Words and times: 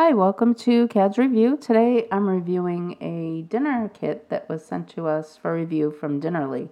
Hi, 0.00 0.14
welcome 0.14 0.54
to 0.54 0.86
CAD's 0.86 1.18
Review. 1.18 1.56
Today 1.56 2.06
I'm 2.12 2.28
reviewing 2.28 2.96
a 3.00 3.42
dinner 3.42 3.90
kit 3.92 4.30
that 4.30 4.48
was 4.48 4.64
sent 4.64 4.88
to 4.90 5.08
us 5.08 5.36
for 5.36 5.52
review 5.52 5.90
from 5.90 6.20
Dinnerly. 6.20 6.68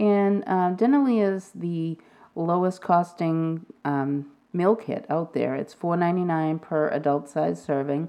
And 0.00 0.42
uh, 0.46 0.72
Dinnerly 0.74 1.22
is 1.22 1.50
the 1.54 1.98
lowest 2.34 2.80
costing 2.80 3.66
um, 3.84 4.30
meal 4.54 4.74
kit 4.74 5.04
out 5.10 5.34
there. 5.34 5.54
It's 5.54 5.74
$4.99 5.74 6.62
per 6.62 6.88
adult 6.88 7.28
size 7.28 7.62
serving, 7.62 8.08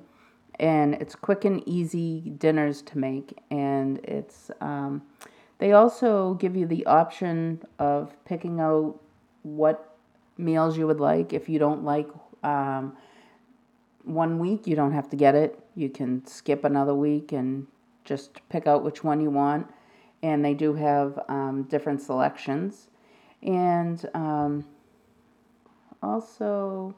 and 0.58 0.94
it's 0.94 1.14
quick 1.14 1.44
and 1.44 1.62
easy 1.68 2.32
dinners 2.38 2.82
to 2.84 2.98
make. 2.98 3.38
And 3.52 3.98
it's 4.06 4.50
um, 4.62 5.02
they 5.58 5.74
also 5.74 6.36
give 6.36 6.56
you 6.56 6.68
the 6.68 6.86
option 6.86 7.64
of 7.80 8.16
picking 8.24 8.62
out 8.62 8.98
what 9.44 9.98
meals 10.38 10.78
you 10.78 10.88
would 10.88 11.02
like 11.02 11.34
if 11.34 11.50
you 11.50 11.60
don't 11.60 11.84
like. 11.84 12.08
Um, 12.46 12.96
one 14.08 14.40
week, 14.40 14.68
you 14.68 14.76
don't 14.76 14.94
have 14.94 15.10
to 15.10 15.16
get 15.16 15.36
it. 15.36 15.60
You 15.76 15.90
can 15.90 16.26
skip 16.26 16.64
another 16.64 16.96
week 16.96 17.32
and 17.32 17.68
just 18.04 18.40
pick 18.50 18.68
out 18.68 18.84
which 18.84 19.04
one 19.04 19.22
you 19.22 19.30
want. 19.30 19.68
And 20.24 20.44
they 20.44 20.54
do 20.54 20.74
have 20.74 21.20
um, 21.30 21.64
different 21.64 22.02
selections. 22.02 22.88
And 23.44 24.10
um, 24.14 24.66
also, 26.02 26.96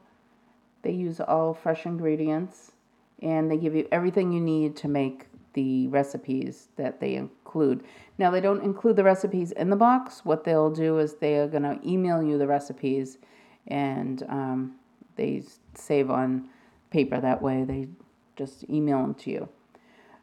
they 0.82 0.92
use 0.92 1.20
all 1.20 1.52
fresh 1.52 1.84
ingredients 1.84 2.72
and 3.20 3.50
they 3.50 3.58
give 3.58 3.74
you 3.74 3.86
everything 3.92 4.32
you 4.32 4.40
need 4.40 4.76
to 4.76 4.88
make 4.88 5.26
the 5.52 5.88
recipes 5.88 6.68
that 6.76 7.00
they 7.00 7.16
include. 7.16 7.82
Now, 8.18 8.30
they 8.30 8.40
don't 8.40 8.62
include 8.62 8.96
the 8.96 9.04
recipes 9.04 9.52
in 9.52 9.68
the 9.68 9.76
box. 9.76 10.24
What 10.24 10.44
they'll 10.44 10.70
do 10.70 10.98
is 10.98 11.14
they 11.14 11.36
are 11.36 11.48
going 11.48 11.64
to 11.64 11.78
email 11.86 12.22
you 12.22 12.38
the 12.38 12.46
recipes 12.46 13.18
and 13.66 14.22
um, 14.28 14.76
they 15.16 15.42
save 15.74 16.10
on 16.10 16.48
paper 16.90 17.20
that 17.20 17.40
way. 17.42 17.64
They 17.64 17.88
just 18.36 18.68
email 18.68 18.98
them 19.02 19.14
to 19.14 19.30
you. 19.30 19.48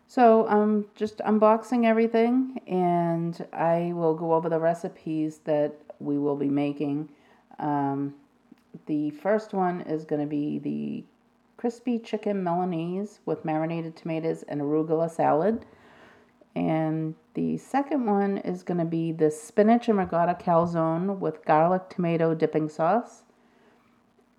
So 0.07 0.48
I'm 0.48 0.85
just 0.96 1.18
unboxing 1.20 1.85
everything 1.85 2.62
and 2.65 3.46
I 3.51 3.91
will 3.93 4.13
go 4.13 4.34
over 4.34 4.48
the 4.48 4.59
recipes 4.59 5.40
that 5.43 5.74
we 5.99 6.18
will 6.18 6.37
be 6.37 6.49
making. 6.49 7.09
Um, 7.59 8.15
the 8.85 9.09
first 9.12 9.54
one 9.54 9.82
is 9.82 10.05
going 10.05 10.21
to 10.21 10.27
be 10.27 10.59
the 10.59 11.04
crispy 11.57 11.99
chicken 11.99 12.43
Milanese 12.43 13.20
with 13.26 13.43
marinated 13.43 13.98
tomatoes 13.98 14.43
and 14.48 14.62
arugula 14.62 15.09
salad. 15.09 15.65
And 16.55 17.15
the 17.34 17.57
second 17.57 18.05
one 18.05 18.37
is 18.40 18.63
going 18.63 18.79
to 18.79 18.85
be 18.85 19.12
the 19.12 19.29
spinach 19.29 19.90
and 19.90 19.98
ricotta 19.98 20.35
calzone 20.35 21.20
with 21.20 21.46
garlic 21.46 21.90
tomato 21.90 22.34
dipping 22.34 22.70
sauce. 22.70 23.24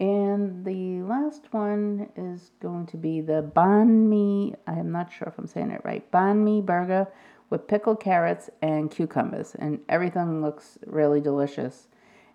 And 0.01 0.65
the 0.65 1.03
last 1.03 1.53
one 1.53 2.09
is 2.17 2.53
going 2.61 2.87
to 2.87 2.97
be 2.97 3.21
the 3.21 3.51
banh 3.55 4.09
mi. 4.09 4.55
I'm 4.67 4.93
not 4.93 5.13
sure 5.13 5.29
if 5.29 5.39
I'm 5.39 5.49
saying 5.49 5.73
it 5.73 5.81
right. 5.85 6.09
Banh 6.13 6.45
mi 6.45 6.61
burger 6.61 7.09
with 7.51 7.67
pickled 7.67 8.01
carrots 8.01 8.49
and 8.63 8.91
cucumbers. 8.91 9.57
And 9.59 9.81
everything 9.89 10.41
looks 10.41 10.79
really 10.87 11.21
delicious. 11.21 11.89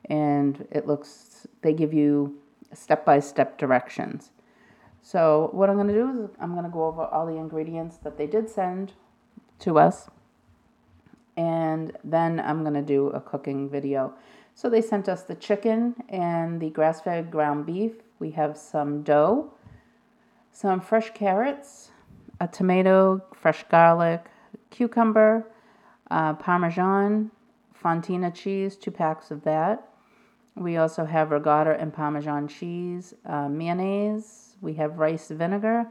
And 0.09 0.67
it 0.71 0.87
looks, 0.87 1.47
they 1.61 1.71
give 1.73 1.93
you 1.93 2.37
step 2.73 3.05
by 3.05 3.19
step 3.19 3.57
directions. 3.57 4.31
So, 5.01 5.49
what 5.51 5.69
I'm 5.69 5.75
going 5.75 5.89
to 5.89 5.93
do 5.93 6.23
is 6.23 6.29
I'm 6.39 6.53
going 6.53 6.63
to 6.63 6.69
go 6.69 6.85
over 6.85 7.03
all 7.03 7.25
the 7.25 7.35
ingredients 7.35 7.97
that 8.03 8.17
they 8.17 8.27
did 8.27 8.49
send 8.49 8.93
to 9.59 9.77
us. 9.77 10.09
And 11.35 11.97
then 12.03 12.39
I'm 12.39 12.61
going 12.61 12.73
to 12.75 12.81
do 12.81 13.07
a 13.07 13.19
cooking 13.19 13.69
video. 13.69 14.13
So 14.55 14.69
they 14.69 14.81
sent 14.81 15.09
us 15.09 15.23
the 15.23 15.35
chicken 15.35 15.95
and 16.09 16.61
the 16.61 16.69
grass 16.69 17.01
fed 17.01 17.31
ground 17.31 17.65
beef. 17.65 17.93
We 18.19 18.31
have 18.31 18.57
some 18.57 19.01
dough, 19.01 19.51
some 20.51 20.79
fresh 20.79 21.11
carrots, 21.13 21.91
a 22.39 22.47
tomato, 22.47 23.21
fresh 23.33 23.63
garlic, 23.69 24.25
cucumber, 24.69 25.47
uh, 26.11 26.33
parmesan, 26.33 27.31
fontina 27.83 28.33
cheese, 28.33 28.75
two 28.75 28.91
packs 28.91 29.31
of 29.31 29.43
that. 29.43 29.89
We 30.55 30.77
also 30.77 31.05
have 31.05 31.31
ricotta 31.31 31.79
and 31.79 31.91
parmesan 31.91 32.47
cheese, 32.47 33.15
uh, 33.25 33.49
mayonnaise. 33.49 34.55
We 34.61 34.75
have 34.75 34.99
rice 34.99 35.29
vinegar, 35.29 35.87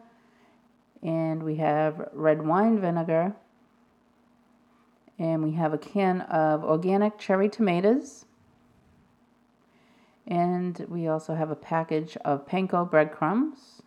and 1.02 1.42
we 1.42 1.56
have 1.56 2.08
red 2.12 2.46
wine 2.46 2.80
vinegar. 2.80 3.34
And 5.18 5.42
we 5.42 5.52
have 5.52 5.74
a 5.74 5.78
can 5.78 6.22
of 6.22 6.64
organic 6.64 7.18
cherry 7.18 7.48
tomatoes 7.48 8.24
and 10.32 10.86
we 10.88 11.08
also 11.08 11.34
have 11.34 11.50
a 11.50 11.54
package 11.54 12.16
of 12.24 12.46
panko 12.46 12.90
breadcrumbs, 12.90 13.82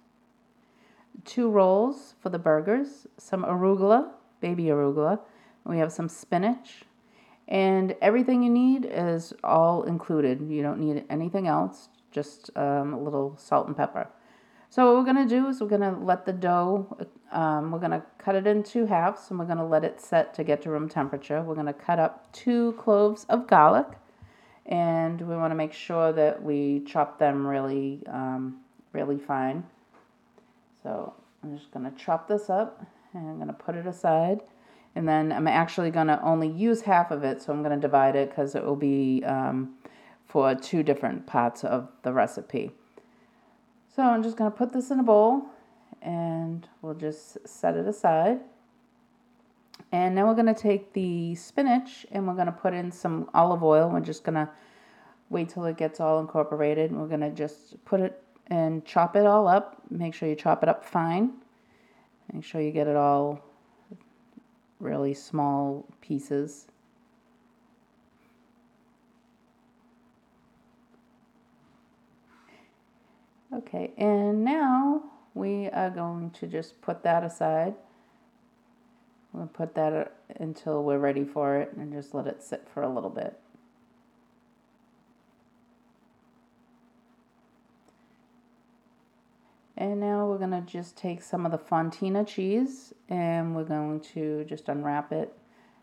two 1.23 1.49
rolls 1.49 2.13
for 2.21 2.29
the 2.29 2.37
burgers, 2.37 3.07
some 3.17 3.43
arugula, 3.43 4.11
baby 4.41 4.65
arugula. 4.65 5.19
We 5.63 5.79
have 5.79 5.91
some 5.91 6.07
spinach, 6.07 6.83
and 7.47 7.95
everything 7.99 8.43
you 8.43 8.51
need 8.51 8.87
is 8.87 9.33
all 9.43 9.81
included. 9.83 10.39
You 10.47 10.61
don't 10.61 10.79
need 10.79 11.03
anything 11.09 11.47
else, 11.47 11.89
just 12.11 12.55
um, 12.55 12.93
a 12.93 13.01
little 13.01 13.35
salt 13.37 13.65
and 13.65 13.75
pepper. 13.75 14.07
So 14.69 14.85
what 14.85 14.97
we're 14.97 15.13
going 15.13 15.27
to 15.27 15.35
do 15.35 15.47
is 15.47 15.61
we're 15.61 15.67
going 15.67 15.81
to 15.81 15.97
let 15.99 16.27
the 16.27 16.33
dough, 16.33 16.95
um, 17.31 17.71
we're 17.71 17.79
going 17.79 17.89
to 17.89 18.03
cut 18.19 18.35
it 18.35 18.45
in 18.45 18.61
two 18.61 18.85
halves 18.85 19.31
and 19.31 19.39
we're 19.39 19.45
going 19.45 19.57
to 19.57 19.63
let 19.65 19.83
it 19.83 19.99
set 19.99 20.35
to 20.35 20.43
get 20.43 20.61
to 20.63 20.69
room 20.69 20.89
temperature. 20.89 21.41
We're 21.41 21.55
going 21.55 21.65
to 21.65 21.73
cut 21.73 21.97
up 21.97 22.31
two 22.33 22.73
cloves 22.73 23.25
of 23.29 23.47
garlic 23.47 23.87
and 24.65 25.21
we 25.21 25.35
want 25.35 25.51
to 25.51 25.55
make 25.55 25.73
sure 25.73 26.11
that 26.13 26.41
we 26.41 26.81
chop 26.81 27.19
them 27.19 27.45
really, 27.45 28.01
um, 28.07 28.57
really 28.93 29.17
fine. 29.17 29.63
So 30.81 31.13
I'm 31.43 31.57
just 31.57 31.71
going 31.71 31.89
to 31.89 31.97
chop 31.97 32.27
this 32.27 32.49
up 32.49 32.83
and 33.13 33.27
I'm 33.27 33.35
going 33.35 33.47
to 33.47 33.53
put 33.53 33.75
it 33.75 33.85
aside. 33.85 34.41
And 34.95 35.07
then 35.07 35.31
I'm 35.31 35.47
actually 35.47 35.91
going 35.91 36.07
to 36.07 36.21
only 36.21 36.47
use 36.47 36.81
half 36.81 37.11
of 37.11 37.23
it, 37.23 37.41
so 37.41 37.51
I'm 37.51 37.61
going 37.61 37.75
to 37.75 37.81
divide 37.81 38.15
it 38.15 38.29
because 38.29 38.55
it 38.55 38.63
will 38.63 38.77
be 38.77 39.23
um, 39.25 39.75
for 40.25 40.55
two 40.55 40.83
different 40.83 41.27
parts 41.27 41.63
of 41.63 41.89
the 42.03 42.13
recipe. 42.13 42.71
So 43.93 44.03
I'm 44.03 44.23
just 44.23 44.37
going 44.37 44.51
to 44.51 44.57
put 44.57 44.73
this 44.73 44.91
in 44.91 44.99
a 44.99 45.03
bowl 45.03 45.43
and 46.01 46.67
we'll 46.81 46.93
just 46.93 47.37
set 47.47 47.75
it 47.75 47.87
aside. 47.87 48.39
And 49.91 50.15
now 50.15 50.27
we're 50.27 50.33
going 50.33 50.53
to 50.53 50.53
take 50.53 50.93
the 50.93 51.35
spinach 51.35 52.05
and 52.11 52.27
we're 52.27 52.33
going 52.33 52.47
to 52.47 52.51
put 52.51 52.73
in 52.73 52.91
some 52.91 53.29
olive 53.33 53.63
oil. 53.63 53.89
We're 53.89 54.01
just 54.01 54.23
going 54.23 54.35
to 54.35 54.49
wait 55.29 55.49
till 55.49 55.65
it 55.65 55.77
gets 55.77 55.99
all 55.99 56.19
incorporated. 56.19 56.91
And 56.91 56.99
we're 56.99 57.07
going 57.07 57.21
to 57.21 57.31
just 57.31 57.83
put 57.85 58.01
it 58.01 58.21
and 58.47 58.85
chop 58.85 59.15
it 59.15 59.25
all 59.25 59.47
up. 59.47 59.81
Make 59.89 60.13
sure 60.13 60.27
you 60.27 60.35
chop 60.35 60.63
it 60.63 60.69
up 60.69 60.83
fine. 60.83 61.33
Make 62.33 62.43
sure 62.43 62.61
you 62.61 62.71
get 62.71 62.87
it 62.87 62.95
all 62.95 63.41
really 64.79 65.13
small 65.13 65.85
pieces. 66.01 66.67
Okay, 73.53 73.93
and 73.97 74.43
now 74.43 75.01
we 75.33 75.69
are 75.69 75.89
going 75.89 76.31
to 76.31 76.47
just 76.47 76.81
put 76.81 77.03
that 77.03 77.23
aside. 77.23 77.75
We'll 79.35 79.47
put 79.47 79.75
that 79.75 80.15
until 80.39 80.81
we're 80.81 80.97
ready 80.97 81.25
for 81.25 81.57
it 81.57 81.73
and 81.75 81.91
just 81.91 82.13
let 82.13 82.25
it 82.25 82.41
sit 82.41 82.69
for 82.73 82.81
a 82.81 82.89
little 82.89 83.09
bit. 83.09 83.37
And 89.75 89.99
now 89.99 90.25
we're 90.25 90.37
going 90.37 90.51
to 90.51 90.61
just 90.61 90.95
take 90.95 91.21
some 91.21 91.45
of 91.45 91.51
the 91.51 91.57
Fontina 91.57 92.25
cheese 92.25 92.93
and 93.09 93.53
we're 93.53 93.65
going 93.65 93.99
to 94.13 94.45
just 94.45 94.69
unwrap 94.69 95.11
it. 95.11 95.37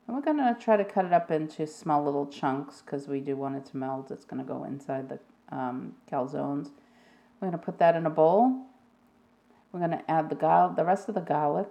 And 0.06 0.16
we're 0.16 0.22
going 0.22 0.38
to 0.38 0.56
try 0.58 0.78
to 0.78 0.84
cut 0.84 1.04
it 1.04 1.12
up 1.12 1.30
into 1.30 1.66
small 1.66 2.02
little 2.02 2.26
chunks 2.26 2.80
because 2.80 3.06
we 3.06 3.20
do 3.20 3.36
want 3.36 3.56
it 3.56 3.66
to 3.66 3.76
melt. 3.76 4.10
It's 4.10 4.24
going 4.24 4.42
to 4.42 4.48
go 4.50 4.64
inside 4.64 5.10
the 5.10 5.18
um, 5.54 5.92
calzones. 6.10 6.70
We're 7.38 7.48
going 7.48 7.52
to 7.52 7.58
put 7.58 7.78
that 7.80 7.96
in 7.96 8.06
a 8.06 8.10
bowl. 8.10 8.62
We're 9.72 9.80
going 9.80 9.90
to 9.90 10.10
add 10.10 10.30
the, 10.30 10.36
gar- 10.36 10.72
the 10.74 10.86
rest 10.86 11.10
of 11.10 11.14
the 11.14 11.20
garlic 11.20 11.70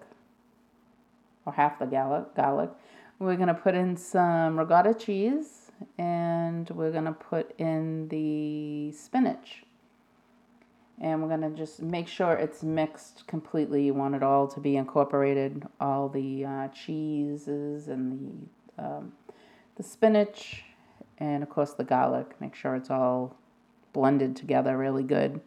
or 1.46 1.54
half 1.54 1.80
the 1.80 1.86
garlic. 1.86 2.36
garlic. 2.36 2.70
We're 3.20 3.36
going 3.36 3.48
to 3.48 3.54
put 3.54 3.76
in 3.76 3.98
some 3.98 4.58
ricotta 4.58 4.94
cheese 4.94 5.72
and 5.98 6.70
we're 6.72 6.92
going 6.92 7.06
to 7.06 7.12
put 7.12 7.54
in 7.60 8.08
the 8.10 8.92
spinach. 8.92 9.64
And 11.00 11.22
we're 11.22 11.30
going 11.36 11.42
to 11.42 11.58
just 11.58 11.82
make 11.82 12.08
sure 12.08 12.34
it's 12.34 12.62
mixed 12.62 13.26
completely. 13.26 13.86
You 13.86 13.94
want 13.94 14.14
it 14.14 14.22
all 14.22 14.48
to 14.48 14.60
be 14.60 14.76
incorporated, 14.76 15.68
all 15.80 16.10
the 16.10 16.46
uh, 16.46 16.68
cheeses 16.70 17.88
and 17.88 18.48
the, 18.78 18.84
um, 18.84 19.14
the 19.78 19.84
spinach, 19.84 20.64
and 21.18 21.42
of 21.42 21.50
course 21.50 21.74
the 21.74 21.84
garlic. 21.84 22.40
Make 22.40 22.54
sure 22.54 22.76
it's 22.76 22.92
all 22.92 23.36
blended 23.94 24.36
together 24.36 24.78
really 24.78 25.04
good. 25.04 25.42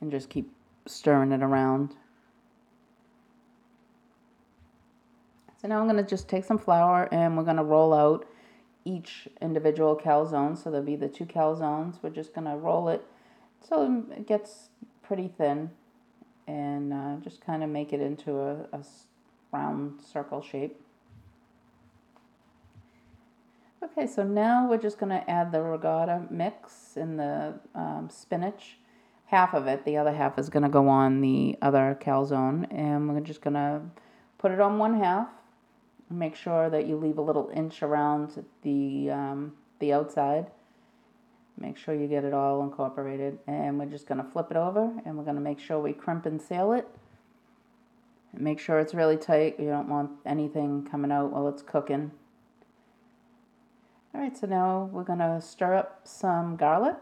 And 0.00 0.10
just 0.10 0.30
keep 0.30 0.50
stirring 0.86 1.32
it 1.32 1.42
around. 1.42 1.94
So 5.60 5.68
now 5.68 5.80
I'm 5.80 5.86
going 5.88 6.02
to 6.02 6.08
just 6.08 6.28
take 6.28 6.44
some 6.44 6.58
flour 6.58 7.08
and 7.12 7.36
we're 7.36 7.44
going 7.44 7.56
to 7.56 7.64
roll 7.64 7.92
out 7.92 8.26
each 8.84 9.28
individual 9.42 9.96
calzone. 9.96 10.56
So 10.56 10.70
there'll 10.70 10.86
be 10.86 10.96
the 10.96 11.08
two 11.08 11.26
calzones. 11.26 11.96
We're 12.02 12.10
just 12.10 12.32
going 12.32 12.46
to 12.46 12.56
roll 12.56 12.88
it 12.88 13.04
so 13.60 14.04
it 14.12 14.26
gets 14.26 14.70
pretty 15.02 15.28
thin 15.28 15.70
and 16.46 16.92
uh, 16.92 17.16
just 17.22 17.44
kind 17.44 17.62
of 17.62 17.70
make 17.70 17.92
it 17.92 18.00
into 18.00 18.38
a, 18.38 18.66
a 18.72 18.84
round 19.52 20.00
circle 20.00 20.42
shape. 20.42 20.80
Okay, 23.82 24.06
so 24.06 24.22
now 24.22 24.68
we're 24.68 24.78
just 24.78 24.98
going 24.98 25.10
to 25.10 25.30
add 25.30 25.52
the 25.52 25.62
ricotta 25.62 26.26
mix 26.30 26.96
in 26.96 27.16
the 27.16 27.54
um, 27.74 28.08
spinach. 28.10 28.78
Half 29.26 29.54
of 29.54 29.66
it, 29.66 29.84
the 29.84 29.96
other 29.96 30.12
half 30.12 30.38
is 30.38 30.48
going 30.48 30.62
to 30.62 30.68
go 30.68 30.88
on 30.88 31.20
the 31.20 31.56
other 31.60 31.98
calzone. 32.00 32.66
And 32.70 33.08
we're 33.08 33.20
just 33.20 33.40
going 33.40 33.54
to 33.54 33.82
put 34.38 34.50
it 34.50 34.60
on 34.60 34.78
one 34.78 34.98
half. 34.98 35.28
Make 36.10 36.36
sure 36.36 36.70
that 36.70 36.86
you 36.86 36.96
leave 36.96 37.18
a 37.18 37.22
little 37.22 37.50
inch 37.54 37.82
around 37.82 38.44
the, 38.62 39.10
um, 39.10 39.52
the 39.78 39.92
outside. 39.92 40.46
Make 41.60 41.76
sure 41.76 41.94
you 41.94 42.06
get 42.06 42.24
it 42.24 42.32
all 42.32 42.62
incorporated. 42.62 43.38
And 43.46 43.78
we're 43.78 43.86
just 43.86 44.06
going 44.06 44.22
to 44.22 44.30
flip 44.30 44.50
it 44.50 44.56
over 44.56 44.92
and 45.04 45.18
we're 45.18 45.24
going 45.24 45.36
to 45.36 45.42
make 45.42 45.58
sure 45.58 45.78
we 45.78 45.92
crimp 45.92 46.24
and 46.24 46.40
seal 46.40 46.72
it. 46.72 46.88
Make 48.32 48.60
sure 48.60 48.78
it's 48.78 48.94
really 48.94 49.16
tight. 49.16 49.58
You 49.58 49.66
don't 49.66 49.88
want 49.88 50.12
anything 50.24 50.86
coming 50.88 51.10
out 51.10 51.32
while 51.32 51.48
it's 51.48 51.62
cooking. 51.62 52.12
All 54.14 54.20
right, 54.20 54.36
so 54.36 54.46
now 54.46 54.88
we're 54.92 55.04
going 55.04 55.18
to 55.18 55.40
stir 55.40 55.74
up 55.74 56.00
some 56.04 56.56
garlic. 56.56 56.96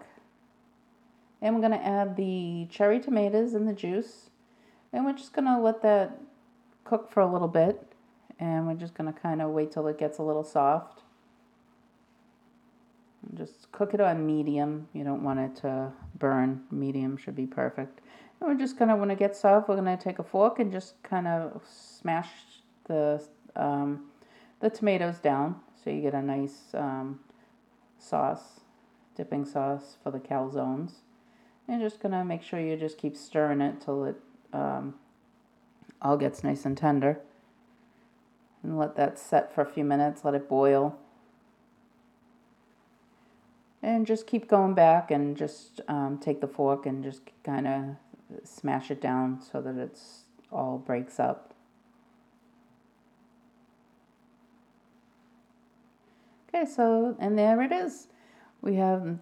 And 1.43 1.55
we're 1.55 1.61
going 1.61 1.79
to 1.79 1.87
add 1.87 2.17
the 2.17 2.67
cherry 2.71 2.99
tomatoes 2.99 3.55
and 3.55 3.69
the 3.69 3.73
juice. 3.73 4.31
And 4.93 5.05
we're 5.05 5.13
just 5.13 5.33
going 5.33 5.45
to 5.45 5.59
let 5.59 5.83
that 5.83 6.21
cook 6.85 7.11
for 7.11 7.21
a 7.21 7.31
little 7.31 7.49
bit. 7.49 7.86
And 8.39 8.67
we're 8.67 8.75
just 8.75 8.95
going 8.95 9.13
to 9.13 9.19
kind 9.19 9.41
of 9.41 9.51
wait 9.51 9.73
till 9.73 9.87
it 9.89 9.99
gets 9.99 10.19
a 10.19 10.23
little 10.23 10.45
soft. 10.45 11.03
Just 13.35 13.73
cook 13.73 13.95
it 13.95 14.01
on 14.01 14.27
medium. 14.27 14.89
You 14.93 15.05
don't 15.05 15.23
want 15.23 15.41
it 15.41 15.57
to 15.63 15.93
burn. 16.19 16.63
Medium 16.71 17.17
should 17.17 17.35
be 17.35 17.47
perfect. 17.47 18.01
And 18.41 18.49
we're 18.49 18.59
just 18.59 18.79
going 18.79 18.89
to, 18.89 18.97
when 18.97 19.11
it 19.11 19.19
gets 19.19 19.41
soft, 19.41 19.69
we're 19.69 19.77
going 19.77 19.97
to 19.97 20.03
take 20.03 20.19
a 20.19 20.23
fork 20.23 20.59
and 20.59 20.71
just 20.71 21.03
kind 21.03 21.27
of 21.27 21.63
smash 21.67 22.29
the, 22.85 23.23
um, 23.57 24.05
the 24.61 24.71
tomatoes 24.71 25.19
down 25.19 25.57
so 25.83 25.91
you 25.91 26.03
get 26.03 26.15
a 26.15 26.23
nice 26.23 26.75
um, 26.75 27.21
sauce, 27.99 28.61
dipping 29.17 29.45
sauce 29.45 29.97
for 30.03 30.11
the 30.11 30.19
calzones. 30.19 30.93
And 31.69 31.81
just 31.81 32.01
going 32.01 32.13
to 32.13 32.25
make 32.25 32.43
sure 32.43 32.61
you 32.61 32.77
just 32.77 32.99
keep 32.99 33.17
stirring 33.17 33.61
it 33.61 33.81
till 33.81 34.05
it 34.05 34.17
um, 34.53 34.95
all 36.01 36.17
gets 36.17 36.45
nice 36.45 36.65
and 36.65 36.77
tender. 36.77 37.21
And 38.67 38.77
let 38.77 38.97
that 38.97 39.17
set 39.17 39.55
for 39.55 39.61
a 39.61 39.65
few 39.65 39.85
minutes, 39.85 40.25
let 40.25 40.35
it 40.35 40.49
boil. 40.49 40.99
And 43.81 44.05
just 44.05 44.27
keep 44.27 44.49
going 44.49 44.75
back 44.75 45.13
and 45.13 45.37
just 45.37 45.81
um, 45.87 46.19
take 46.21 46.41
the 46.41 46.49
fork 46.49 46.85
and 46.85 47.05
just 47.05 47.21
kind 47.45 47.69
of 47.69 47.85
smash 48.43 48.91
it 48.91 49.01
down 49.01 49.41
so 49.41 49.61
that 49.61 49.77
it's 49.77 50.25
all 50.51 50.79
breaks 50.79 51.21
up. 51.21 51.55
Okay, 56.49 56.67
so, 56.67 57.17
and 57.21 57.39
there 57.39 57.63
it 57.63 57.71
is. 57.71 58.09
We 58.63 58.75
have 58.75 59.17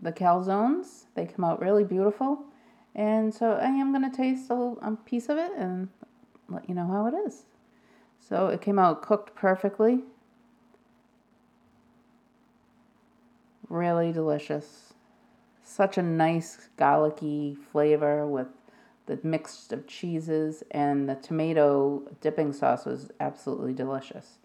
the 0.00 0.12
calzones. 0.12 1.06
They 1.16 1.26
come 1.26 1.44
out 1.44 1.60
really 1.60 1.82
beautiful. 1.82 2.44
And 2.94 3.34
so 3.34 3.54
I 3.54 3.66
am 3.66 3.92
going 3.92 4.08
to 4.08 4.16
taste 4.16 4.50
a, 4.50 4.54
little, 4.54 4.78
a 4.82 4.92
piece 4.92 5.28
of 5.28 5.36
it 5.36 5.50
and 5.58 5.88
let 6.48 6.68
you 6.68 6.76
know 6.76 6.86
how 6.86 7.06
it 7.08 7.14
is. 7.26 7.46
So 8.26 8.48
it 8.48 8.60
came 8.60 8.78
out 8.78 9.02
cooked 9.02 9.34
perfectly. 9.34 10.00
Really 13.68 14.12
delicious. 14.12 14.94
Such 15.62 15.98
a 15.98 16.02
nice 16.02 16.68
garlicky 16.76 17.54
flavor 17.54 18.26
with 18.26 18.48
the 19.06 19.18
mix 19.22 19.70
of 19.72 19.86
cheeses 19.86 20.62
and 20.70 21.08
the 21.08 21.16
tomato 21.16 22.02
dipping 22.20 22.52
sauce 22.52 22.86
was 22.86 23.10
absolutely 23.20 23.74
delicious. 23.74 24.38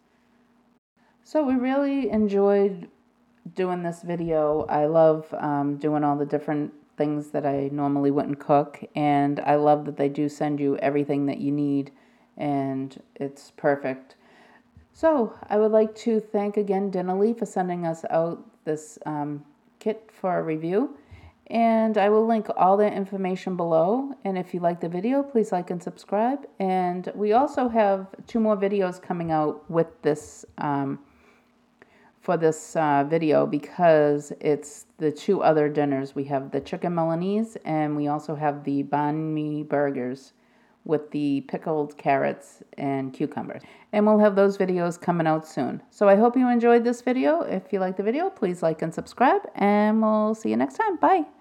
So 1.24 1.44
we 1.44 1.56
really 1.56 2.10
enjoyed 2.10 2.90
doing 3.54 3.84
this 3.84 4.02
video. 4.02 4.66
I 4.68 4.88
love 4.88 5.34
um, 5.38 5.78
doing 5.78 6.04
all 6.04 6.18
the 6.18 6.26
different 6.26 6.74
things 6.98 7.30
that 7.30 7.46
I 7.46 7.70
normally 7.72 8.12
wouldn't 8.12 8.40
cook, 8.40 8.84
and 8.96 9.40
I 9.40 9.56
love 9.56 9.86
that 9.86 9.96
they 9.96 10.10
do 10.10 10.28
send 10.28 10.60
you 10.60 10.76
everything 10.78 11.28
that 11.28 11.38
you 11.38 11.52
need, 11.52 11.92
and 12.40 13.02
it's 13.16 13.52
perfect. 13.52 14.16
So 14.94 15.34
I 15.50 15.58
would 15.58 15.72
like 15.72 15.96
to 15.98 16.20
thank 16.20 16.58
again 16.58 16.92
Dinnerly 16.92 17.38
for 17.38 17.46
sending 17.46 17.86
us 17.86 18.04
out 18.10 18.44
this 18.66 18.98
um, 19.06 19.46
kit 19.80 20.10
for 20.12 20.40
a 20.40 20.44
review. 20.44 20.98
And 21.48 21.98
I 21.98 22.10
will 22.10 22.28
link 22.28 22.48
all 22.58 22.78
the 22.78 22.92
information 22.92 23.56
below. 23.56 24.14
And 24.24 24.38
if 24.38 24.54
you 24.54 24.60
like 24.60 24.82
the 24.82 24.90
video, 24.90 25.24
please 25.24 25.52
like 25.52 25.72
and 25.72 25.82
subscribe. 25.82 26.46
And 26.60 27.12
we 27.16 27.34
also 27.34 27.70
have 27.70 28.08
two 28.28 28.40
more 28.40 28.56
videos 28.56 29.02
coming 29.02 29.32
out 29.32 29.70
with 29.70 29.88
this 30.04 30.46
um, 30.60 31.00
for 32.22 32.38
this 32.38 32.76
uh, 32.76 33.04
video 33.10 33.48
because 33.48 34.32
it's 34.40 34.86
the 34.98 35.12
two 35.12 35.42
other 35.42 35.70
dinners. 35.70 36.14
We 36.14 36.26
have 36.26 36.52
the 36.52 36.60
chicken 36.60 36.94
Milanese 36.94 37.58
and 37.66 37.96
we 37.96 38.08
also 38.08 38.36
have 38.36 38.64
the 38.64 38.84
banh 38.84 39.34
mi 39.34 39.64
burgers 39.64 40.34
with 40.86 41.12
the 41.12 41.42
pickled 41.42 41.98
carrots 41.98 42.64
and 42.78 43.14
cucumbers. 43.14 43.62
And 43.92 44.06
we'll 44.06 44.20
have 44.20 44.36
those 44.36 44.58
videos 44.58 45.00
coming 45.00 45.28
out 45.28 45.48
soon. 45.48 45.82
So 45.90 46.08
I 46.08 46.16
hope 46.16 46.36
you 46.36 46.48
enjoyed 46.50 46.84
this 46.84 47.02
video. 47.02 47.42
If 47.42 47.72
you 47.74 47.80
like 47.80 47.98
the 47.98 48.04
video, 48.04 48.30
please 48.30 48.62
like 48.64 48.82
and 48.82 48.94
subscribe 48.94 49.42
and 49.56 50.02
we'll 50.02 50.36
see 50.36 50.50
you 50.50 50.58
next 50.58 50.76
time. 50.76 50.98
Bye. 50.98 51.39